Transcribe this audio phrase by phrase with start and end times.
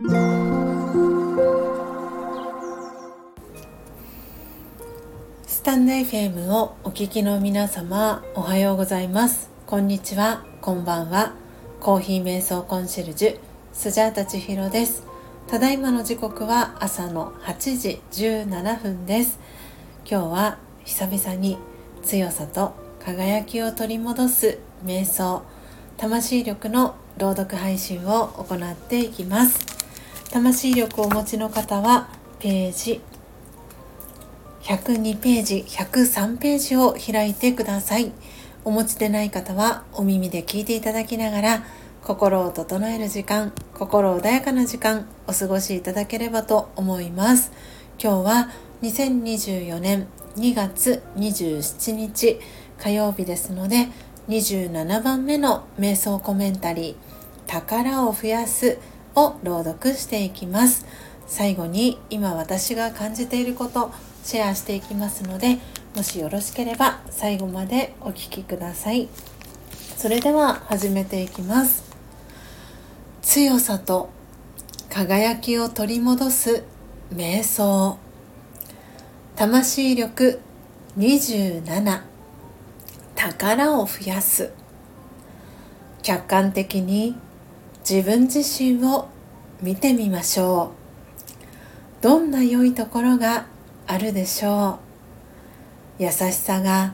[0.00, 0.04] ス
[5.64, 9.50] タンド FM をお聞きの皆様おはようございます。
[9.66, 10.46] こんにちは。
[10.60, 11.32] こんばんは。
[11.80, 13.40] コーヒー瞑想コンシェルジュ
[13.72, 15.02] スジャータ千尋です。
[15.48, 19.40] ただいまの時刻は朝の8時17分です。
[20.08, 21.58] 今日は久々に
[22.04, 25.42] 強さと輝きを取り戻す瞑想
[25.96, 29.77] 魂力の朗読配信を行っていきます。
[30.30, 33.00] 魂力をお持ちの方はページ。
[34.62, 38.12] 102ページ103ページを開いてください。
[38.64, 41.64] お持ちでない方はお耳で聞いていただきながら
[42.02, 47.50] 心を整える時間心穏やかな時間お過ごしいただければと思います。
[47.98, 48.50] 今日は
[48.82, 52.38] 2024年2月27日
[52.78, 53.88] 火曜日ですので
[54.28, 56.96] 27番目の瞑想コメンタリー
[57.48, 58.78] 「宝を増やす」
[59.24, 60.86] を朗読していきます。
[61.26, 63.90] 最後に今私が感じていること
[64.24, 65.58] シェアしていきますので
[65.94, 69.08] もしよろしければ最後までお聴きください。
[69.96, 71.84] それでは始めていきます。
[73.22, 74.10] 強さと
[74.90, 76.64] 輝きを取り戻す
[77.12, 77.98] 瞑想。
[79.36, 80.40] 魂力
[80.96, 82.02] 27
[83.14, 84.52] 宝を増やす。
[86.02, 87.16] 客観的に
[87.90, 89.08] 自分自身を
[89.62, 90.72] 見てみましょ
[92.00, 92.02] う。
[92.02, 93.46] どんな良いところが
[93.86, 94.78] あるでしょ
[95.98, 96.02] う。
[96.02, 96.92] 優しさが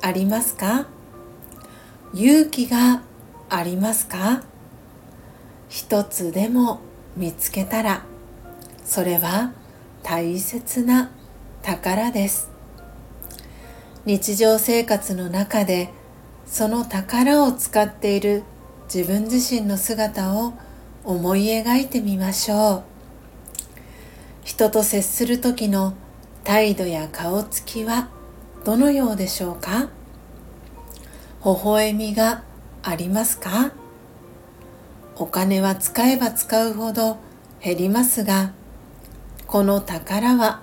[0.00, 0.88] ありますか？
[2.12, 3.02] 勇気が
[3.50, 4.42] ありますか？
[5.68, 6.80] 一つでも
[7.16, 8.02] 見つけたら
[8.84, 9.52] それは
[10.02, 11.12] 大切な
[11.62, 12.50] 宝です。
[14.04, 15.90] 日常生活の中で
[16.46, 18.42] その宝を使っている
[18.94, 20.52] 自分自身の姿を
[21.02, 22.82] 思い描いてみましょう。
[24.44, 25.94] 人と接する時の
[26.44, 28.10] 態度や顔つきは
[28.66, 29.88] どのようでしょうか？
[31.42, 32.42] 微笑みが
[32.82, 33.72] ありますか？
[35.16, 37.16] お金は使えば使うほど
[37.64, 38.52] 減りますが
[39.46, 40.60] この宝は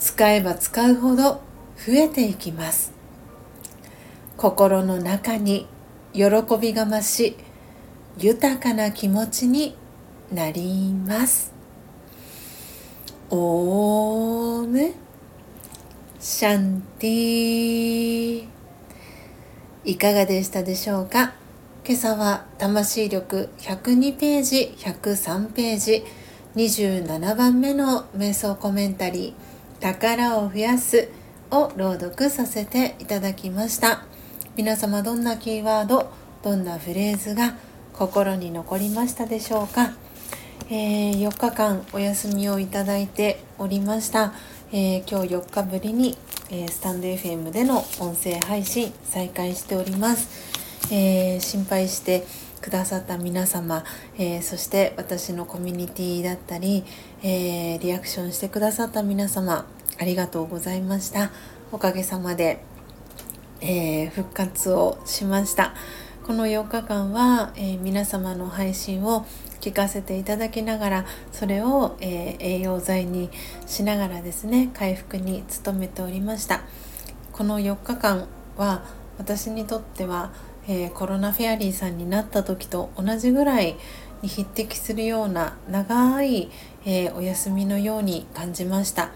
[0.00, 1.40] 使えば使うほど
[1.76, 2.92] 増えていきます。
[4.36, 5.68] 心の中に
[6.12, 6.24] 喜
[6.60, 7.36] びが増し
[8.18, 9.76] 豊かな気持ちに
[10.32, 11.52] なります。
[13.30, 14.92] オーム
[16.18, 18.46] シャンティ
[19.84, 21.32] いかがでしたでしょうか？
[21.86, 26.04] 今朝は魂力102ページ103ページ
[26.56, 31.08] 27番目の瞑想コメンタリー「宝を増やす」
[31.50, 34.04] を朗読させていただきました。
[34.56, 36.10] 皆様どんなキーワード
[36.42, 37.54] どんなフレーズが
[37.92, 39.92] 心に残りましたでしょうか、
[40.70, 44.32] えー、4日間お休みをいただいておりました、
[44.72, 46.16] えー、今日4日ぶりに、
[46.50, 50.50] えー、スタンド FM での音声配信再開しております。
[50.92, 52.24] え、心配して
[52.60, 53.84] くださった皆様、
[54.18, 56.84] えー、そして私のコミュニティだったり、
[57.22, 59.66] えー、リアクションしてくださった皆様
[59.98, 61.30] ありがとうございました。
[61.72, 62.64] おかげさまで、
[63.60, 65.74] え復活をしました。
[66.30, 69.26] この4日間は、え皆様の配信を
[69.60, 73.30] 聞かせていただきながらそれを、え栄養剤に
[73.66, 76.60] しながらですね回復に努めておりました。
[77.32, 78.84] この4日間は
[79.18, 80.30] 私にとっては
[80.68, 83.74] えー、コロナフェアリーさんになった時と同じぐらい
[84.22, 86.48] に匹敵するような長い、
[86.84, 89.10] えー、お休みのように感じました、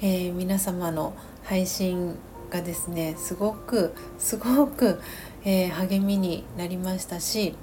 [0.00, 1.12] え、皆様の
[1.42, 2.14] 配信
[2.50, 5.00] がですねすごくすごく、
[5.44, 7.54] え励みになりましたし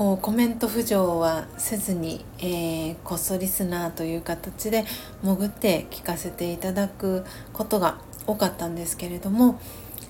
[0.00, 4.86] こうコメント浮上はせずに、えー、こっそリスナーという形で
[5.22, 9.60] 潜って聞かせていただくことが多かったんですけれども、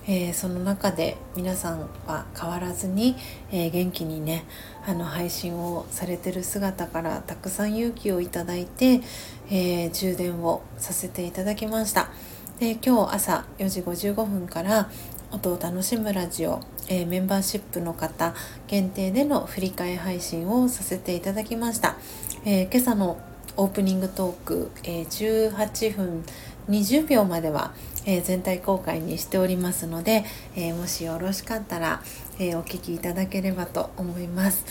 [0.07, 3.17] えー、その中で皆さんは変わらずに、
[3.51, 4.45] えー、元気にね
[4.87, 9.01] あの配信をされてる姿からたくさん勇気をいただいて、
[9.49, 12.11] えー、充電をさせていただきました。
[12.61, 14.87] で今日朝4時55分から
[15.31, 18.35] 音を楽しむラジオ、えメンバーシップの方
[18.67, 21.97] 限定での振り替え配信をさせていただきました、
[22.45, 23.19] え今朝の
[23.57, 26.23] オープニングトーク、え18分
[26.69, 27.73] 20秒までは
[28.05, 30.23] えー、全体公開にしておりますので、
[30.55, 32.01] えー、もしよろしかったら、
[32.39, 34.65] えー、お聴きいただければと思います、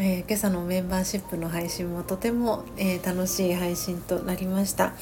[0.00, 4.92] え今朝のメンバーシップの配信もとても、え楽しい配信となりました。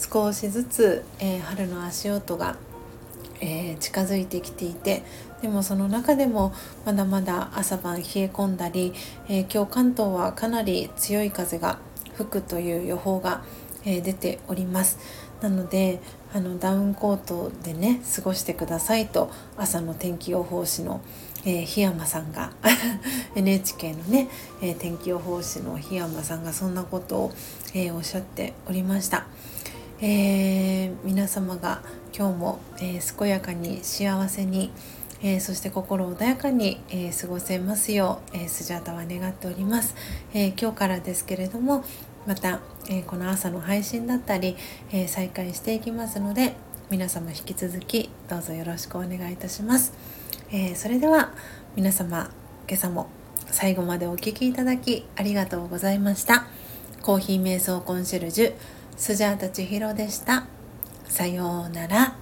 [0.00, 2.56] 少しずつ、え春の足音が、
[3.40, 5.02] え近づいてきていて
[5.42, 6.52] でもその中でも
[6.84, 8.92] まだまだ朝晩冷え込んだり、
[9.28, 11.78] えー、今日関東はかなり強い風が
[12.14, 13.42] 吹くという予報が、
[13.84, 14.98] えー、出ております
[15.40, 16.00] なので
[16.34, 21.00] あのダウンコートでね過ごしてくださいと朝の天気予報士の、
[21.46, 22.52] えー、檜山さんが
[23.34, 24.28] NHK のね、
[24.60, 27.32] えー、天気予報士の檜山さんがそんなことを、
[27.72, 29.26] えー、おっしゃっておりました。
[30.02, 31.82] えー、皆様が
[32.16, 34.72] 今日も、えー、健やかに幸せに、
[35.22, 39.94] えー、そして心穏やかに、え過ごせますよう、えスジャータは願っております、
[40.32, 41.84] え今日からですけれども
[42.26, 44.56] また、えこの朝の配信だったり、
[44.90, 46.54] え再開していきますので
[46.88, 49.92] 皆様引き続きどうぞよろしくお願いいたします、
[50.50, 51.34] えそれでは
[51.76, 52.30] 皆様
[52.66, 53.10] 今朝も
[53.50, 56.46] 最後までお聴きいただきありがとうございました。
[57.02, 60.44] コーヒー瞑想コンシェルジュスジャータ千尋でした。
[61.08, 62.19] さようなら。